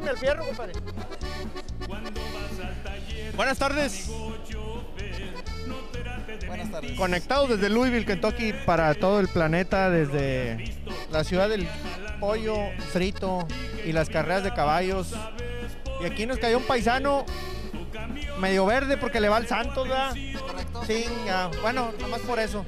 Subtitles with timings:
[0.00, 0.72] Póngame el fierro, compadre.
[3.36, 4.10] Buenas tardes.
[6.46, 6.96] Buenas tardes.
[6.96, 10.74] Conectados desde Louisville, Kentucky, para todo el planeta, desde
[11.10, 11.68] la ciudad del
[12.18, 12.56] pollo
[12.92, 13.46] frito
[13.84, 15.12] y las carreras de caballos.
[16.00, 17.26] Y aquí nos cayó un paisano
[18.38, 20.14] medio verde porque le va al Santos, ¿verdad?
[20.86, 21.50] Sí, ya.
[21.60, 22.64] bueno, nomás por eso.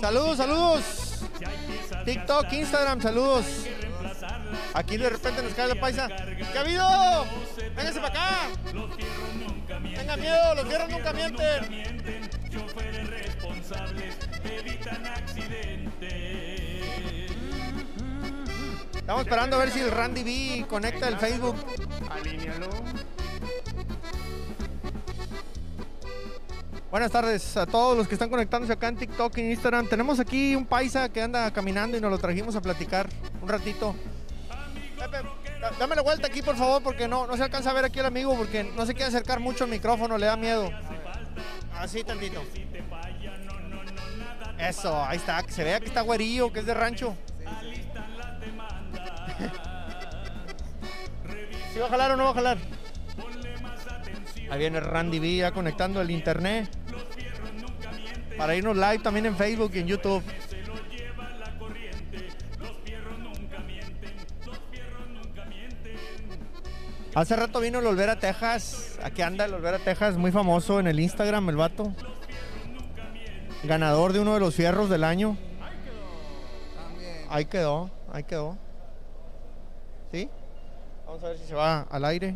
[0.00, 1.24] Saludos, saludos.
[2.04, 3.66] TikTok, Instagram, saludos.
[4.74, 6.08] Aquí de repente nos cae la paisa.
[6.08, 7.26] ¿Qué ha habido?
[7.76, 8.48] Véngase para acá.
[9.94, 12.30] Tengan miedo, los fierros nunca mienten.
[18.94, 21.56] Estamos esperando a ver si el Randy B conecta el Facebook.
[22.08, 22.68] Alínealo.
[26.90, 29.88] Buenas tardes a todos los que están conectándose acá en TikTok y en Instagram.
[29.88, 33.08] Tenemos aquí un paisa que anda caminando y nos lo trajimos a platicar
[33.40, 33.94] un ratito.
[35.10, 35.28] Pepe,
[35.60, 37.98] da- dame la vuelta aquí, por favor, porque no, no se alcanza a ver aquí
[37.98, 40.70] el amigo, porque no se quiere acercar mucho al micrófono, le da miedo.
[41.76, 42.42] Así tantito.
[44.58, 47.16] Eso, ahí está, que se vea que está güerillo, que es de rancho.
[51.72, 52.58] ¿Sí va a jalar o no va a jalar?
[54.50, 56.68] Ahí viene Randy ya conectando el internet.
[58.36, 60.22] Para irnos live también en Facebook y en YouTube.
[67.14, 68.98] Hace rato vino el Olvera Texas.
[69.02, 71.92] Aquí anda el Olvera Texas, muy famoso en el Instagram, el vato.
[73.64, 75.36] Ganador de uno de los fierros del año.
[77.28, 78.56] Ahí quedó, ahí quedó.
[80.10, 80.30] ¿Sí?
[81.04, 82.34] Vamos a ver si se va al aire.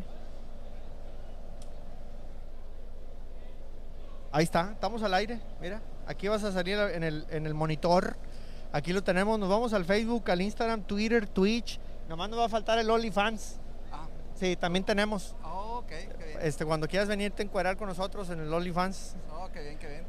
[4.33, 5.81] Ahí está, estamos al aire, mira.
[6.07, 8.15] Aquí vas a salir en el, en el monitor.
[8.73, 9.39] Aquí lo tenemos.
[9.39, 11.81] Nos vamos al Facebook, al Instagram, Twitter, Twitch.
[12.11, 13.61] Nomás nos va a faltar el OnlyFans.
[14.39, 15.35] Sí, también tenemos.
[15.45, 16.39] oh, ok, qué bien.
[16.43, 19.15] Este, cuando quieras venirte a encuerar con nosotros en el OnlyFans.
[19.33, 20.05] Oh, qué bien, qué bien.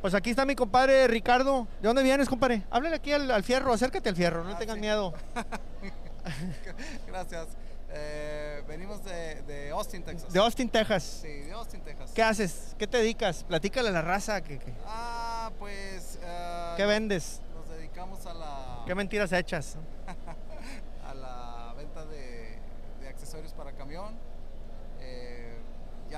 [0.00, 1.66] Pues aquí está mi compadre Ricardo.
[1.80, 2.62] ¿De dónde vienes, compadre?
[2.70, 4.80] Háblale aquí al, al fierro, acércate al fierro, no Ah, tengas sí.
[4.80, 5.12] miedo.
[7.06, 7.48] Gracias.
[7.94, 10.32] Eh, venimos de, de Austin, Texas.
[10.32, 11.02] De Austin, Texas.
[11.22, 12.10] Sí, de Austin, Texas.
[12.14, 12.74] ¿Qué haces?
[12.78, 13.44] ¿Qué te dedicas?
[13.44, 14.40] Platícale a la raza.
[14.42, 16.18] que- que- Ah, pues.
[16.22, 17.40] eh, ¿Qué vendes?
[17.54, 19.76] Nos dedicamos a la, ¿Qué mentiras hechas?
[21.06, 22.56] a la venta de,
[23.02, 24.14] de accesorios para camión,
[25.00, 25.58] eh,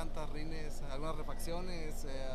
[0.04, 2.28] llantas, rines, algunas refacciones, eh,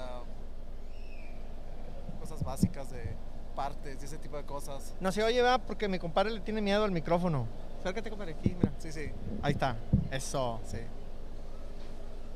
[2.19, 3.15] cosas básicas de
[3.55, 4.93] partes y ese tipo de cosas.
[4.99, 7.47] No se oye, va, porque mi compadre le tiene miedo al micrófono.
[7.81, 8.71] Acércate, compadre, aquí, mira.
[8.79, 9.75] Sí, sí, Ahí está.
[10.11, 10.59] Eso.
[10.65, 10.77] sí.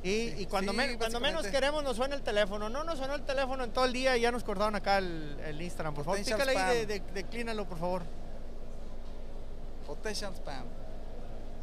[0.03, 2.67] Y, Sí, y cuando, sí, men- cuando menos queremos nos suena el teléfono.
[2.69, 5.39] No nos sonó el teléfono en todo el día y ya nos cortaron acá el,
[5.45, 5.93] el Instagram.
[5.93, 8.01] Por favor, Potential pícale ahí de, declínalo, por favor.
[9.87, 10.65] Potential spam.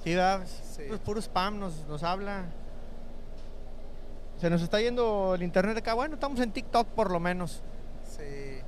[0.03, 0.47] Sí, da.
[0.47, 0.85] Sí.
[0.85, 2.47] Puro, puro spam nos, nos habla.
[4.41, 5.95] Se nos está yendo el internet acá.
[5.95, 7.61] Bueno, estamos en TikTok por lo menos.
[8.05, 8.61] Sí.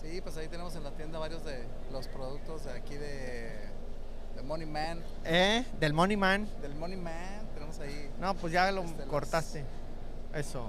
[0.00, 3.50] Sí, pues ahí tenemos en la tienda varios de los productos de aquí de,
[4.36, 5.02] de Money Man.
[5.24, 5.64] ¿Eh?
[5.80, 6.48] Del Money Man.
[6.62, 8.10] Del Money Man, tenemos ahí.
[8.20, 9.64] No, pues ya lo Este, los- cortaste.
[10.32, 10.68] Eso.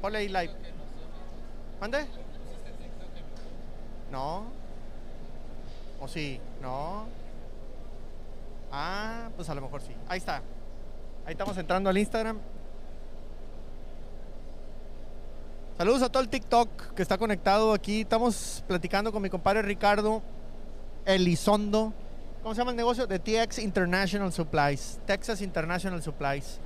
[0.00, 0.52] Ponle ahí live.
[1.80, 2.06] ¿Mande?
[4.12, 4.44] No.
[6.00, 6.40] ¿O sí?
[6.62, 7.06] No.
[8.70, 9.94] Ah, pues a lo mejor sí.
[10.08, 10.40] Ahí está.
[11.26, 12.38] Ahí estamos entrando al Instagram.
[15.78, 18.02] Saludos a todo el TikTok que está conectado aquí.
[18.02, 20.22] Estamos platicando con mi compadre Ricardo
[21.06, 21.94] Elizondo.
[22.42, 23.06] ¿Cómo se llama el negocio?
[23.06, 25.00] De TX International Supplies.
[25.06, 26.58] Texas International Supplies.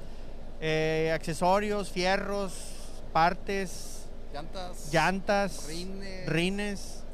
[0.61, 2.53] Eh, accesorios, fierros,
[3.13, 4.93] partes, Llantas.
[4.93, 6.29] llantas, Rines.
[6.29, 7.05] rines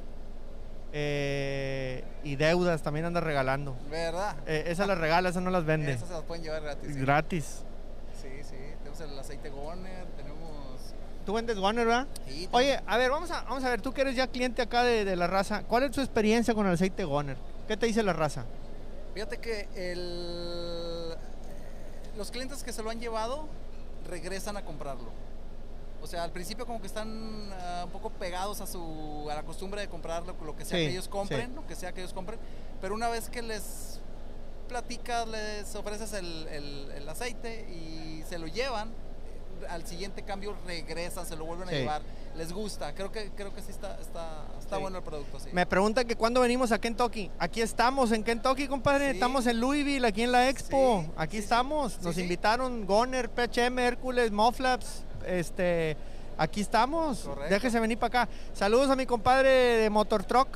[0.96, 3.76] eh, y deudas también anda regalando.
[3.90, 4.36] ¿Verdad?
[4.46, 5.92] Eh, esas las regala, esas no las vende.
[5.92, 6.94] Esas se las pueden llevar gratis.
[6.94, 7.44] Sí, Gratis.
[8.22, 8.56] sí, sí.
[8.78, 10.94] Tenemos el aceite Goner, tenemos.
[11.26, 12.06] Tú vendes Warner, ¿verdad?
[12.28, 14.84] Sí, Oye, a ver, vamos a, vamos a ver, tú que eres ya cliente acá
[14.84, 17.36] de, de la raza, ¿cuál es tu experiencia con el aceite Goner?
[17.66, 18.44] ¿Qué te dice la raza?
[19.14, 21.14] Fíjate que el,
[22.16, 23.48] los clientes que se lo han llevado
[24.08, 25.10] regresan a comprarlo.
[26.04, 29.42] O sea, al principio como que están ah, un poco pegados a su a la
[29.42, 31.54] costumbre de comprarlo, lo que sea Sí, que ellos compren, sí.
[31.54, 32.38] lo que sea que ellos compren.
[32.82, 34.00] Pero una vez que les
[34.68, 40.54] platicas, les ofreces el, el- el aceite y se lo llevan, eh, al siguiente cambio
[40.66, 41.74] regresan, se lo vuelven Sí.
[41.74, 42.02] a llevar.
[42.36, 42.94] Les gusta.
[42.94, 44.82] Creo que creo que sí está está, está Sí.
[44.82, 45.48] bueno el producto, sí.
[45.52, 47.30] Me preguntan que cuándo venimos a Kentucky.
[47.38, 49.10] Aquí estamos en Kentucky, compadre.
[49.10, 51.06] Estamos en Louisville, aquí en la Expo.
[51.16, 51.98] Aquí estamos.
[52.02, 55.04] Nos invitaron Goner, PHM, Hércules, Moflaps.
[55.26, 55.96] Este,
[56.38, 57.20] aquí estamos.
[57.20, 57.52] Correcto.
[57.54, 58.32] Déjese venir para acá.
[58.54, 60.48] Saludos a mi compadre de Motor Truck.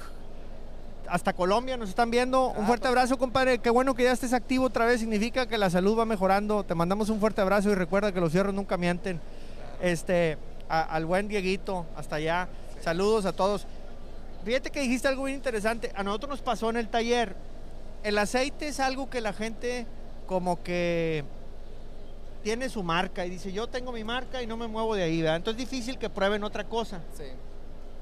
[1.10, 2.48] hasta Colombia nos están viendo.
[2.50, 2.88] un Ah, fuerte pues.
[2.90, 3.60] abrazo, compadre.
[3.60, 5.00] Qué bueno que ya estés activo otra vez.
[5.00, 6.64] Significa que la salud va mejorando.
[6.64, 9.18] Te mandamos un fuerte abrazo y recuerda que los fierros nunca mienten.
[9.80, 10.36] Este,
[10.68, 12.48] a- al buen Dieguito, hasta allá.
[12.82, 13.66] Saludos a todos.
[14.44, 15.92] Fíjate que dijiste algo bien interesante.
[15.96, 17.34] A nosotros nos pasó en el taller.
[18.02, 19.86] El aceite es algo que la gente
[20.26, 21.24] como que
[22.42, 25.20] tiene su marca y dice, yo tengo mi marca y no me muevo de ahí,
[25.22, 25.36] ¿verdad?
[25.36, 27.00] Entonces es difícil que prueben otra cosa.
[27.16, 27.24] Sí.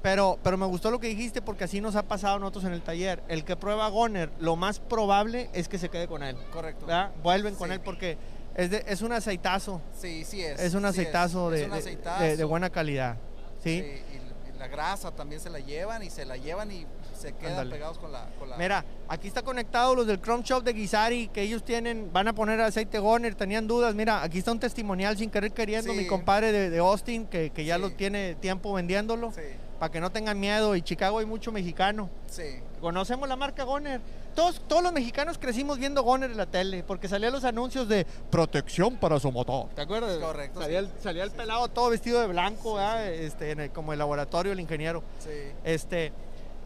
[0.03, 2.73] Pero, pero me gustó lo que dijiste porque así nos ha pasado a nosotros en
[2.73, 3.23] el taller.
[3.29, 6.37] El que prueba Goner, lo más probable es que se quede con él.
[6.53, 6.87] Correcto.
[6.87, 7.11] ¿verdad?
[7.23, 8.17] Vuelven con él porque
[8.55, 9.81] es, de- es un aceitazo.
[9.99, 10.61] Sí, sí es.
[10.61, 12.23] Es un sí aceitazo, Es de, un de- aceitazo.
[12.23, 13.17] de- de buena calidad.
[13.65, 14.17] Sí, ¿sí?
[14.55, 17.98] y la grasa también se la llevan y se la llevan y se quedan pegados
[17.98, 21.42] con la, con la- Mira, aquí está conectado los del Chrome Shop de Guisari, que
[21.42, 23.94] ellos tienen, van a poner aceite Goner, tenían dudas.
[23.94, 25.98] Mira, aquí está un testimonial sin querer queriendo, Sí.
[25.98, 27.80] mi compadre de, de Austin, que, que ya Sí.
[27.82, 29.40] lo tiene tiempo vendiéndolo, Sí,
[29.78, 30.76] para que no tengan miedo.
[30.76, 32.08] Y Chicago hay mucho mexicano.
[32.28, 32.60] sí.
[32.80, 34.00] Conocemos la marca Goner.
[34.34, 38.06] Todos, todos los mexicanos crecimos viendo Goner en la tele, porque salían los anuncios de
[38.30, 39.70] protección para su motor.
[39.74, 40.18] ¿Te acuerdas?
[40.18, 40.86] Correcto, Salía, sí.
[40.94, 42.78] el, salía el Sí, pelado todo vestido de blanco.
[42.80, 45.02] Este, en el- como el laboratorio, el ingeniero.
[45.20, 45.30] Sí.
[45.64, 46.12] Este,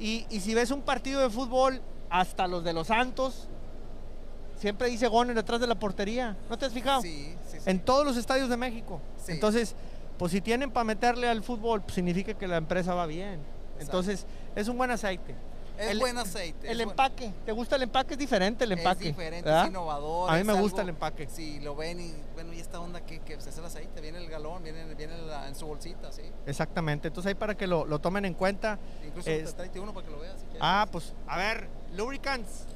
[0.00, 1.80] y, y si ves un partido de fútbol,
[2.10, 3.48] hasta los de los Santos,
[4.56, 6.36] siempre dice Goner detrás de la portería.
[6.48, 7.02] ¿No te has fijado?
[7.02, 7.70] Sí, sí, sí.
[7.70, 9.00] En todos los estadios de México.
[9.16, 9.32] Sí.
[9.32, 9.74] Entonces,
[10.18, 13.40] pues si tienen para meterle al fútbol, pues significa que la empresa va bien.
[13.78, 15.34] Entonces, es un buen aceite.
[15.80, 16.70] Es el- buen aceite.
[16.70, 18.14] El buen- empaque, ¿te gusta el empaque?
[18.14, 19.08] Es diferente el empaque.
[19.08, 19.64] Es diferente, ¿verdad?
[19.64, 20.30] es innovador.
[20.30, 21.28] A mí me gusta algo- el empaque.
[21.28, 24.00] Sí, lo ven y, bueno, ¿y esta onda que, que es el aceite?
[24.00, 26.22] Viene el galón, viene, viene la- en su bolsita, sí.
[26.46, 27.08] Exactamente.
[27.08, 28.78] Entonces ahí para que lo, lo tomen en cuenta.
[29.04, 30.38] Incluso Es- tráete uno para que lo veas.
[30.40, 30.46] si.
[30.60, 32.66] Ah, pues, a ver, lubricants.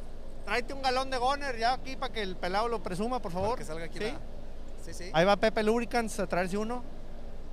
[0.44, 3.42] Tráete un galón de Goner ya aquí para que el pelado lo presuma, por Para
[3.42, 3.58] favor.
[3.58, 4.04] que salga aquí ¿Sí?
[4.04, 4.20] la...
[4.84, 5.10] Sí, sí.
[5.14, 6.82] Ahí va Pepe Lubricants a traerse uno.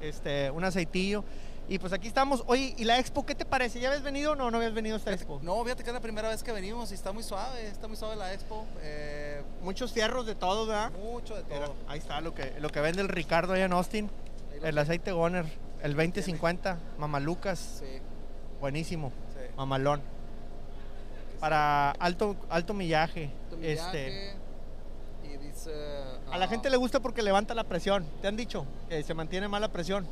[0.01, 1.23] Este, un aceitillo.
[1.69, 2.43] Y pues aquí estamos.
[2.47, 3.79] Oye, ¿y la expo qué te parece?
[3.79, 4.51] ¿Ya habías venido o no?
[4.51, 5.39] ¿No habías venido a esta expo?
[5.41, 7.95] No, fíjate que es la primera vez que venimos y está muy suave, está muy
[7.95, 8.65] suave la expo.
[8.81, 10.91] eh, Muchos fierros de todos, ¿verdad?
[10.91, 11.75] mucho de Mira, todo.
[11.87, 14.09] ahí está lo que, lo que vende el Ricardo allá en Austin.
[14.61, 15.45] El aceite Goner,
[15.81, 17.85] el 2050, Mamalucas, Sí,
[18.59, 19.53] buenísimo, sí.
[19.55, 20.01] mamalón.
[21.39, 23.29] Para alto, alto millaje.
[23.49, 24.33] Tu Este,
[25.65, 25.71] dice,
[26.31, 28.05] a la gente le gusta porque levanta la presión.
[28.21, 28.65] ¿Te han dicho?
[28.89, 30.05] Que se mantiene mala presión.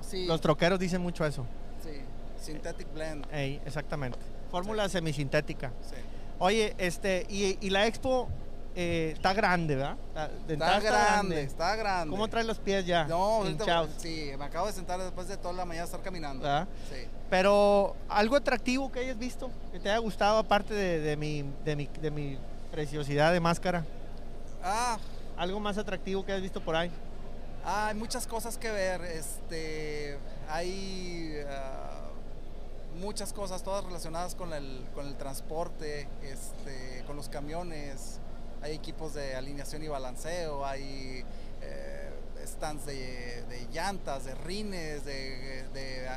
[0.00, 1.46] Sí, Los troqueros dicen mucho eso.
[1.82, 2.00] sí,
[2.40, 3.26] synthetic blend.
[3.32, 4.18] Ey, exactamente.
[4.50, 5.70] Fórmula semisintética.
[5.88, 5.96] Sí.
[6.38, 8.28] Oye, este, y, y la expo
[8.76, 9.96] eh, está grande, ¿verdad?
[10.48, 12.10] Está, grande, está grande.
[12.10, 13.04] ¿Cómo traes los pies ya?
[13.04, 16.42] No, ahorita- sí, me acabo de sentar después de toda la mañana estar caminando.
[16.42, 16.68] ¿Verdad?
[16.90, 17.06] Sí.
[17.30, 21.76] Pero algo atractivo que hayas visto, que te haya gustado, aparte de, de mi, de,
[21.76, 22.38] mi, de mi
[22.70, 23.84] preciosidad de máscara.
[24.64, 24.98] Ah,
[25.36, 26.90] Algo más atractivo que hayas visto por ahí.
[27.64, 29.02] Ah, hay muchas cosas que ver.
[29.02, 30.18] Este,
[30.48, 32.08] hay ah,
[32.98, 38.18] muchas cosas, todas relacionadas con el, con el transporte, este, con los camiones.
[38.62, 41.22] Hay equipos de alineación y balanceo, hay
[41.60, 42.10] eh,
[42.46, 46.08] stands de, de llantas, de rines, de,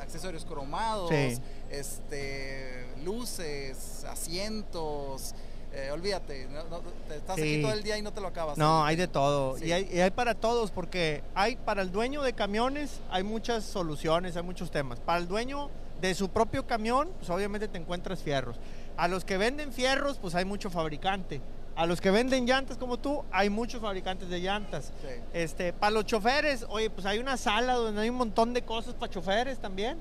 [0.00, 1.38] accesorios cromados, Sí.
[1.70, 5.34] este, luces, asientos.
[5.74, 7.42] Eh, olvídate, no- no- te estás Sí.
[7.42, 8.56] aquí todo el día y no te lo acabas.
[8.56, 9.58] No, hay de todo.
[9.58, 9.66] Sí.
[9.66, 13.64] Y, hay, y hay para todos, porque hay para el dueño de camiones, hay muchas
[13.64, 15.00] soluciones, hay muchos temas.
[15.00, 15.68] Para el dueño
[16.00, 18.56] de su propio camión, pues obviamente te encuentras fierros.
[18.96, 21.40] A los que venden fierros, pues hay mucho fabricante.
[21.76, 24.92] A los que venden llantas como tú, hay muchos fabricantes de llantas.
[25.32, 28.94] Este, para los choferes, oye, pues hay una sala donde hay un montón de cosas
[28.94, 29.98] para choferes también.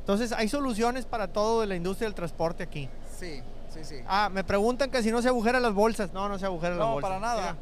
[0.00, 2.90] Entonces hay soluciones para todo de la industria del transporte aquí.
[3.18, 3.40] sí,
[3.74, 3.96] sí, sí.
[4.06, 6.12] Ah, me preguntan que si no se agujeran las bolsas.
[6.12, 7.10] No, no se agujeran las No, bolsas.
[7.10, 7.40] para nada.
[7.52, 7.56] Mira,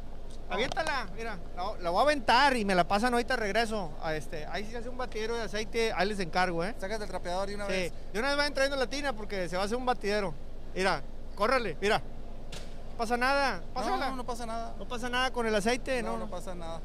[0.49, 0.55] No.
[0.55, 3.91] aviéntala, mira, la, la voy a aventar y me la pasan ahorita regreso.
[4.03, 6.75] A este, ahí si se hace un batidero de aceite, ahí les encargo, ¿eh?
[6.79, 7.93] Sácate el trapeador y una Sí, vez.
[8.13, 10.35] de una vez vayan trayendo la tina porque se va a hacer un batidero.
[10.75, 11.03] Mira,
[11.35, 11.99] córrele, mira.
[11.99, 14.11] No pasa nada, No, pásala.
[14.11, 14.75] no, no pasa nada.
[14.79, 16.31] No pasa nada con el aceite, no, no, no no.
[16.31, 16.81] pasa nada.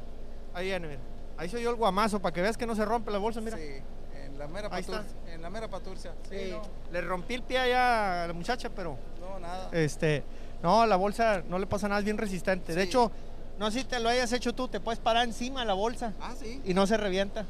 [0.54, 1.00] Ahí viene, mira.
[1.36, 3.56] Ahí soy yo el guamazo para que veas que no se rompe la bolsa, mira.
[3.56, 3.82] Sí,
[4.24, 5.04] en la mera está.
[5.28, 6.12] En la mera paturcia.
[6.28, 8.96] Sí, Sí, no, Le rompí el pie allá a la muchacha, pero
[9.28, 9.68] no, nada.
[9.72, 10.22] este,
[10.62, 12.74] no, la bolsa no le pasa nada, es bien resistente.
[12.74, 13.10] De hecho,
[13.58, 16.12] no sé si te lo hayas hecho tú, te puedes parar encima de la bolsa
[16.20, 16.60] Ah, sí.
[16.64, 17.44] y no se revienta.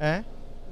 [0.00, 0.22] ¿Eh?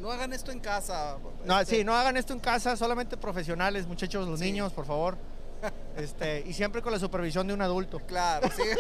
[0.01, 1.17] No hagan esto en casa.
[1.45, 4.47] No, este, sí, no hagan esto en casa, solamente profesionales, muchachos, los Sí.
[4.47, 5.17] niños, por favor.
[5.97, 8.01] Este, y siempre con la supervisión de un adulto.
[8.07, 8.63] Claro, sí.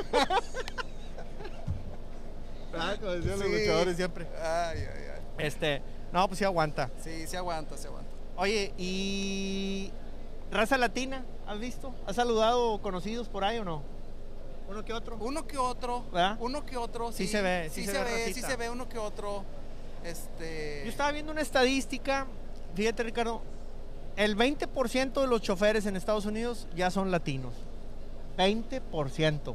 [2.72, 4.26] Ah, como decían los luchadores siempre.
[4.40, 5.20] Ay, ay, ay.
[5.46, 6.88] Este, no, pues sí aguanta.
[7.02, 8.09] Sí, sí aguanta, sí aguanta.
[8.40, 9.90] Oye, y
[10.50, 11.94] raza latina, ¿has visto?
[12.06, 13.82] ¿Has saludado conocidos por ahí o no?
[14.66, 15.18] ¿Uno que otro?
[15.20, 16.38] Uno que otro, ¿Verdad?
[16.40, 17.12] uno que otro.
[17.12, 19.44] Sí Sí, se ve, sí sí se se, ve sí se ve uno que otro.
[20.02, 20.80] Este.
[20.84, 22.26] Yo estaba viendo una estadística,
[22.74, 23.42] fíjate Ricardo,
[24.16, 27.52] El 20% de los choferes en Estados Unidos ya son latinos.
[28.38, 29.42] 20%.
[29.44, 29.54] Wow.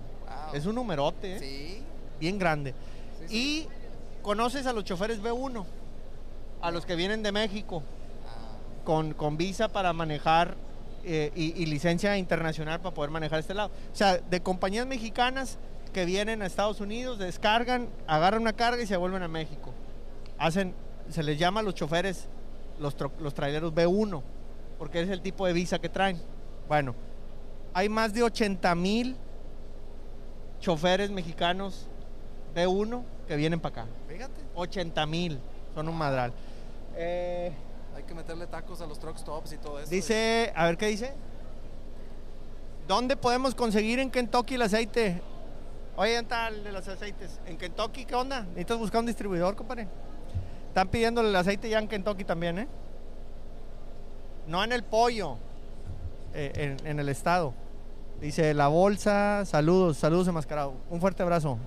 [0.53, 1.39] Es un numerote, ¿eh?
[1.39, 1.83] Sí.
[2.19, 2.75] bien grande.
[3.21, 3.35] sí, sí.
[3.35, 3.67] Y
[4.21, 5.65] conoces a los choferes B1,
[6.61, 7.81] a los que vienen de México,
[8.85, 10.55] con, con visa para manejar
[11.03, 13.69] eh, y, y licencia internacional para poder manejar este lado.
[13.91, 15.57] O sea, de compañías mexicanas
[15.91, 19.73] que vienen a Estados Unidos, descargan, agarran una carga y se vuelven a México.
[20.37, 20.73] Hacen,
[21.09, 22.27] se les llama a los choferes
[22.79, 24.21] los, los traileros B1,
[24.77, 26.19] porque es el tipo de visa que traen.
[26.67, 26.95] Bueno,
[27.73, 29.15] hay más de 80 mil
[30.59, 31.87] choferes mexicanos
[32.55, 33.91] B1 que vienen para acá.
[34.07, 34.41] fíjate.
[34.55, 35.39] 80 mil,
[35.73, 36.33] son un madral.
[36.95, 37.51] Eh,
[37.95, 39.89] Hay que meterle tacos a los truck stops y todo eso.
[39.89, 41.13] Dice, a ver qué dice.
[42.87, 45.21] ¿Dónde podemos conseguir en Kentucky el aceite?
[45.95, 47.39] Oye, ¿dónde el de los aceites?
[47.47, 48.41] ¿En Kentucky qué onda?
[48.41, 49.87] Necesitas buscar un distribuidor, compadre.
[50.67, 52.67] Están pidiéndole el aceite ya en Kentucky también, ¿eh?
[54.45, 55.37] No en el pollo,
[56.33, 57.53] eh, en, en el estado.
[58.19, 60.73] Dice la bolsa, saludos, saludos enmascarado.
[60.89, 61.57] Un fuerte abrazo.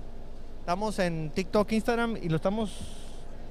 [0.59, 2.71] Estamos en TikTok, Instagram y lo estamos.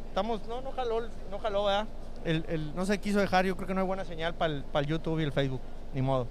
[0.09, 0.47] Estamos.
[0.47, 1.89] No, no jaló, no jaló, ¿verdad?
[2.29, 4.63] El, el- no se quiso dejar, yo creo que no hay buena señal para el,
[4.65, 5.61] para el YouTube y el Facebook.
[5.95, 6.27] Ni modo.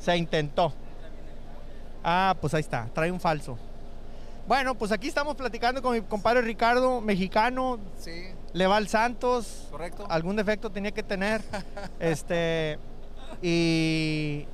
[0.00, 0.72] Se intentó.
[2.02, 3.58] Ah, pues ahí está, trae un falso.
[4.48, 9.68] Bueno, pues aquí estamos platicando con mi compadre Ricardo, mexicano, Sí, le va al Santos,
[9.70, 10.06] correcto.
[10.08, 11.42] algún defecto tenía que tener.
[12.00, 12.78] este
[13.42, 14.46] y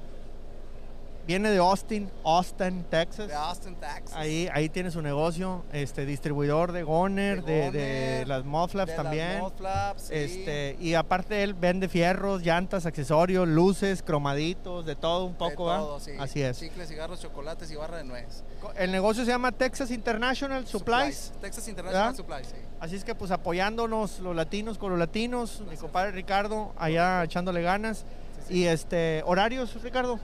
[1.26, 3.28] viene de Austin, Austin, Texas.
[3.28, 4.14] De Austin, Texas.
[4.14, 7.80] Ahí, ahí tiene su negocio, este distribuidor de Goner, De de,
[8.18, 9.40] de las Moflaps De las también.
[9.40, 10.14] Mudflaps, sí.
[10.14, 15.64] Este, y aparte él vende fierros, llantas, accesorios, luces, cromaditos, de todo un De poco,
[15.64, 15.78] ¿va?
[15.78, 16.12] todo, sí.
[16.18, 16.58] Así es.
[16.58, 18.44] Chicles, cigarros, chocolates y barra de nuez.
[18.76, 21.32] El negocio se llama Texas International Supplies.
[21.40, 22.16] Texas International ¿verdad?
[22.16, 22.56] Supplies, sí.
[22.80, 27.62] Así es que pues apoyándonos los latinos con los latinos, mi compadre Ricardo allá echándole
[27.62, 28.04] ganas.
[28.48, 28.58] Sí.
[28.58, 30.20] Y este, horarios, Ricardo,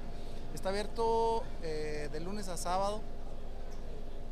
[0.63, 3.01] Está abierto eh, de lunes a sábado.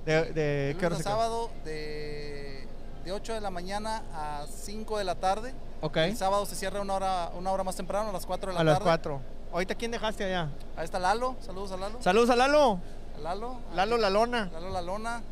[0.07, 2.69] de, de De qué hora a sábado de,
[3.05, 5.53] de 8 de la mañana a 5 de la tarde.
[5.81, 5.97] Ok.
[5.97, 8.61] El sábado se cierra una hora, una hora más temprano, a las 4 de la
[8.61, 8.79] A tarde.
[8.79, 9.21] las 4.
[9.53, 10.51] Ahorita, ¿quién dejaste allá?
[10.77, 11.35] Ahí está Lalo.
[11.41, 12.01] Saludos a Lalo.
[12.01, 12.79] Saludos a Lalo.
[13.17, 13.59] A Lalo.
[13.75, 14.51] Lalo la lona.
[14.53, 15.23] Lalo la lona.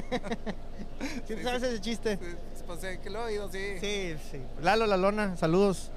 [1.27, 2.19] ¿Quién Sí, sabes ese chiste?
[2.19, 3.79] Sí, Pues eh, que lo he oído, sí.
[3.81, 4.43] Sí, sí.
[4.61, 5.91] Lalo la lona, saludos.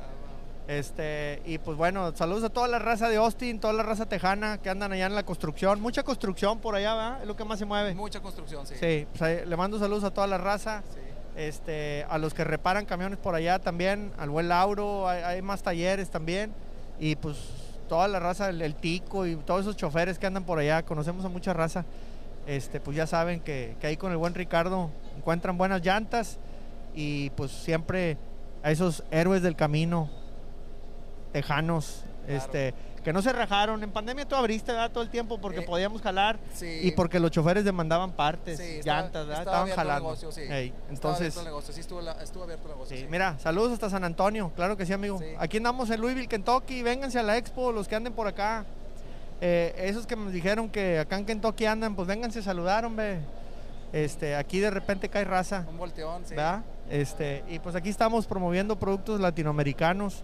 [0.67, 4.57] Este, y pues bueno, saludos a toda la raza de Austin, toda la raza tejana
[4.57, 5.79] que andan allá en la construcción.
[5.79, 7.21] Mucha construcción por allá, ¿verdad?
[7.21, 7.93] Es lo que más se mueve.
[7.93, 8.73] Mucha construcción, sí.
[8.79, 10.81] Sí, pues ahí le mando saludos a toda la raza.
[10.91, 10.99] Sí.
[11.35, 15.61] Este, a los que reparan camiones por allá también, al buen Lauro, hay, hay más
[15.61, 16.51] talleres también.
[16.99, 17.37] Y pues
[17.87, 21.25] toda la raza, el, el Tico y todos esos choferes que andan por allá, conocemos
[21.25, 21.85] a mucha raza.
[22.47, 26.37] Este, pues ya saben que, que ahí con el buen Ricardo encuentran buenas llantas
[26.95, 28.17] y pues siempre
[28.63, 30.09] a esos héroes del camino
[31.35, 32.39] tejanos, Claro.
[32.39, 32.73] este,
[33.03, 33.83] que no se rajaron.
[33.83, 34.89] En pandemia tú abriste ¿verdad?
[34.89, 36.79] todo el tiempo porque Eh, podíamos jalar Sí.
[36.83, 40.03] y porque los choferes demandaban partes, Sí, estaba- llantas, estaban jalando.
[40.05, 40.41] negocio, sí.
[40.41, 42.97] Ey, Estaba entonces, abierto el negocio, sí estuvo, la- estuvo abierto el negocio.
[42.97, 45.19] sí, mira, saludos hasta San Antonio, claro que sí, amigo.
[45.37, 48.65] Aquí andamos en Louisville, Kentucky, vénganse a la expo, los que anden por acá.
[49.41, 53.19] Eh, esos que me dijeron que acá en Kentucky andan, pues vénganse a saludar, hombre.
[53.93, 56.33] Este, aquí de repente cae raza, Un volteón, sí.
[56.33, 56.63] ¿verdad?
[56.89, 60.23] Este, y pues aquí estamos promoviendo productos latinoamericanos.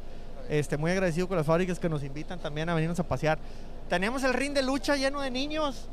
[0.52, 3.40] Este, muy agradecido con las fábricas que nos invitan también a venirnos a pasear.
[3.88, 5.88] Tenemos el ring de lucha lleno de niños.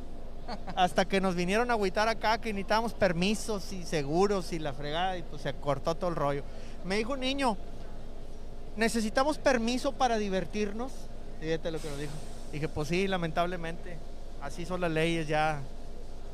[0.74, 5.16] Hasta que nos vinieron a agüitar acá que necesitábamos permisos y seguros y la fregada
[5.16, 6.42] y pues se cortó todo el rollo.
[6.84, 7.56] Me dijo un niño,
[8.74, 10.90] necesitamos permiso para divertirnos.
[11.40, 12.12] Fíjate lo que nos dijo.
[12.50, 13.96] Dije, pues sí, lamentablemente.
[14.42, 15.60] Así son las leyes ya.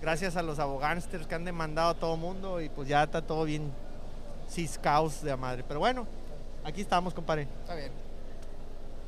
[0.01, 3.45] Gracias a los abogánsters que han demandado a todo mundo y pues ya está todo
[3.45, 3.71] bien
[4.49, 5.63] ciscaos de a madre.
[5.69, 6.07] Pero bueno,
[6.65, 7.49] aquí estamos, compadre.
[7.65, 8.04] Está bien.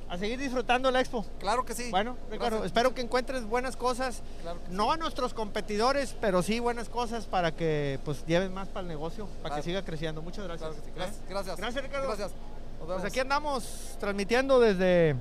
[0.08, 1.26] A seguir disfrutando la expo.
[1.40, 1.90] Claro que sí.
[1.90, 2.66] Bueno, Ricardo, Gracias.
[2.66, 4.22] espero que encuentres buenas cosas.
[4.42, 8.82] Claro No a nuestros competidores, pero sí buenas cosas para que pues lleven más para
[8.82, 9.56] el negocio, para Claro.
[9.56, 10.22] que siga creciendo.
[10.22, 10.70] Muchas gracias.
[10.70, 10.90] Claro que sí.
[10.90, 10.94] ¿Eh?
[10.96, 11.20] Gracias.
[11.28, 11.56] Gracias.
[11.56, 12.06] Gracias, Ricardo.
[12.06, 12.30] Gracias.
[12.78, 15.16] Nos Pues aquí andamos transmitiendo desde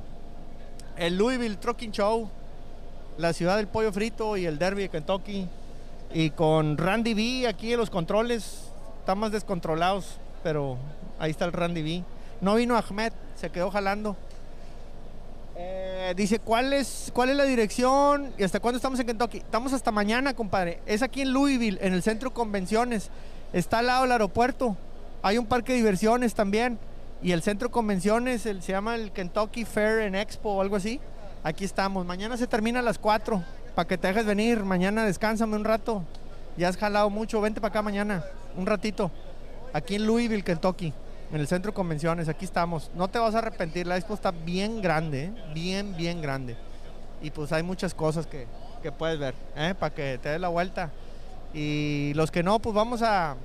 [0.98, 2.30] el Louisville Trucking Show,
[3.18, 5.48] la ciudad del pollo frito y el derby de Kentucky.
[6.14, 8.70] Y con Randy B aquí en los controles.
[9.00, 10.78] Están más descontrolados, pero
[11.18, 12.04] ahí está el Randy B.
[12.42, 14.16] No vino Ahmed, se quedó jalando.
[15.58, 19.38] Eh, dice, ¿cuál es, ¿cuál es la dirección y hasta cuándo estamos en Kentucky?
[19.38, 20.80] Estamos hasta mañana, compadre.
[20.86, 23.10] Es aquí en Louisville, en el centro convenciones.
[23.54, 24.76] Está al lado del aeropuerto.
[25.22, 26.78] Hay un parque de diversiones también.
[27.22, 31.00] Y el centro convenciones el- se llama el Kentucky Fair and Expo o algo así.
[31.44, 32.06] Aquí estamos.
[32.06, 33.42] Mañana se termina a las 4.
[33.74, 34.64] Para que te dejes venir.
[34.64, 36.04] Mañana descánsame un rato.
[36.58, 37.40] Ya has jalado mucho.
[37.40, 38.24] Vente para acá mañana.
[38.58, 39.10] Un ratito.
[39.74, 40.94] Aquí en Louisville, Kentucky.
[41.32, 42.30] En el centro de convenciones.
[42.30, 42.92] Aquí estamos.
[42.96, 43.88] No te vas a arrepentir.
[43.88, 45.34] La expo está bien grande, ¿eh?
[45.54, 46.56] bien, bien grande.
[47.22, 48.48] Y pues hay muchas cosas que,
[48.82, 49.74] que puedes ver, ¿eh?
[49.78, 50.92] para que te des la vuelta.
[51.54, 53.36] Y los que no, pues vamos a.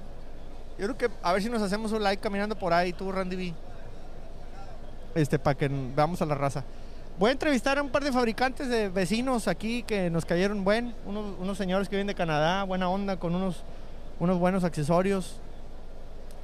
[0.78, 3.36] Yo creo que a ver si nos hacemos un like caminando por ahí, tú, Randy
[3.36, 3.54] B.
[5.14, 6.64] Este, para que veamos a la raza.
[7.18, 10.94] Voy a entrevistar a un par de fabricantes de vecinos aquí que nos cayeron buen,
[11.04, 13.62] unos, unos señores que vienen de Canadá, buena onda, con unos,
[14.18, 15.38] unos buenos accesorios.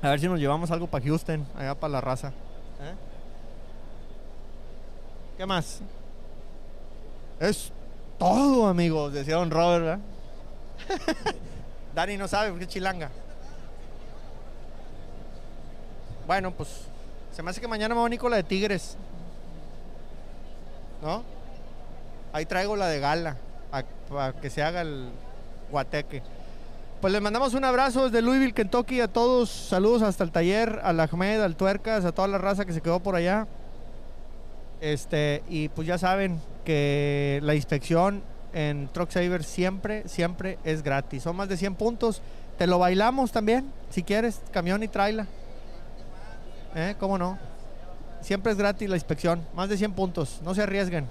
[0.07, 2.29] A ver si nos llevamos algo para Houston, allá para la raza.
[2.29, 2.95] ¿Eh?
[5.37, 5.81] ¿Qué más?
[7.41, 7.73] Es
[8.17, 10.01] todo, amigos, decía don Robert.
[11.95, 13.11] Dani no sabe porque es chilanga.
[16.25, 16.69] Bueno, pues
[17.33, 18.97] se me hace que mañana me voy a con la de Tigres.
[21.03, 21.25] ¿No?
[22.33, 23.37] Ahí traigo la de gala
[24.09, 25.11] para que se haga el
[25.69, 26.23] guateque.
[27.01, 29.51] Pues les mandamos un abrazo desde Louisville, Kentucky a todos.
[29.51, 33.01] Saludos hasta el taller, al Ahmed, al Tuercas, a toda la raza que se quedó
[33.01, 33.47] por allá.
[34.81, 38.23] Este, y pues ya saben que la inspección
[38.55, 41.23] en Truck Saver siempre, siempre es gratis.
[41.23, 42.23] Son más de 100 puntos.
[42.57, 45.27] Te lo bailamos también, si quieres, camión y traila.
[46.75, 46.95] ¿Eh?
[46.99, 47.39] ¿Cómo no?
[48.23, 51.07] Siempre es gratis la inspección, más de 100 puntos, no se arriesguen.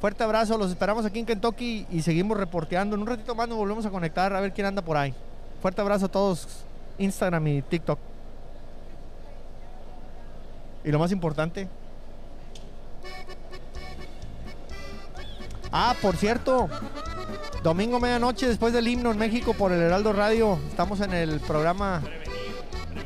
[0.00, 2.96] Fuerte abrazo, los esperamos aquí en Kentucky y seguimos reporteando.
[2.96, 5.12] En un ratito más nos volvemos a conectar a ver quién anda por ahí.
[5.60, 6.64] Fuerte abrazo a todos,
[6.96, 7.98] Instagram y TikTok.
[10.84, 11.68] Y lo más importante.
[15.70, 16.70] Ah, por cierto,
[17.62, 20.58] domingo medianoche después del himno en México por el Heraldo Radio.
[20.70, 22.02] Estamos en el programa,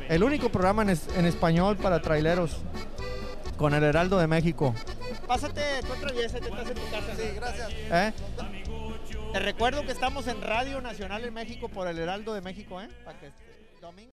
[0.07, 2.61] el único programa en, en español para traileros
[3.57, 4.73] con el Heraldo de México.
[5.27, 7.15] Pásate, tú atraviésate, estás en tu casa.
[7.15, 7.69] Sí, gracias.
[7.71, 8.13] ¿Eh?
[9.33, 12.89] Te recuerdo que estamos en Radio Nacional en México por el Heraldo de México, ¿eh?
[13.03, 14.11] Para que este, domingo.